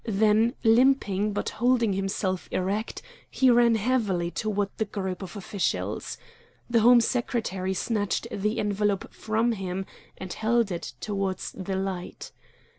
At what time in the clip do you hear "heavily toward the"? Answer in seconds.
3.75-4.85